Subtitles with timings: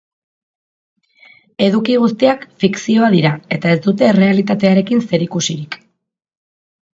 [1.65, 5.79] Eduki guztiak fikzioa dira eta ez dute errealitatearekin zerikusirik.